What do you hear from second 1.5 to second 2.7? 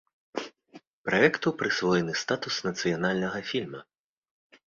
прысвоены статус